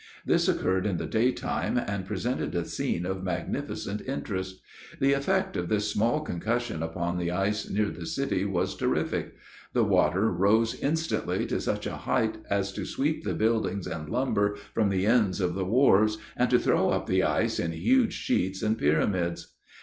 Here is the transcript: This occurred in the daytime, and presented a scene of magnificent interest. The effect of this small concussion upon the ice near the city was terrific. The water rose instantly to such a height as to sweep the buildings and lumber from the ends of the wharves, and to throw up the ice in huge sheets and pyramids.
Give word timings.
This 0.25 0.47
occurred 0.49 0.87
in 0.87 0.97
the 0.97 1.05
daytime, 1.05 1.77
and 1.77 2.07
presented 2.07 2.55
a 2.55 2.65
scene 2.65 3.05
of 3.05 3.23
magnificent 3.23 4.01
interest. 4.07 4.59
The 4.99 5.13
effect 5.13 5.55
of 5.55 5.69
this 5.69 5.91
small 5.91 6.21
concussion 6.21 6.81
upon 6.81 7.19
the 7.19 7.29
ice 7.29 7.69
near 7.69 7.89
the 7.89 8.07
city 8.07 8.43
was 8.43 8.75
terrific. 8.75 9.35
The 9.73 9.83
water 9.83 10.31
rose 10.31 10.73
instantly 10.73 11.45
to 11.45 11.61
such 11.61 11.85
a 11.85 11.97
height 11.97 12.39
as 12.49 12.73
to 12.73 12.83
sweep 12.83 13.23
the 13.23 13.35
buildings 13.35 13.85
and 13.85 14.09
lumber 14.09 14.55
from 14.73 14.89
the 14.89 15.05
ends 15.05 15.39
of 15.39 15.53
the 15.53 15.65
wharves, 15.65 16.17
and 16.35 16.49
to 16.49 16.57
throw 16.57 16.89
up 16.89 17.05
the 17.05 17.21
ice 17.21 17.59
in 17.59 17.71
huge 17.71 18.13
sheets 18.13 18.63
and 18.63 18.79
pyramids. 18.79 19.53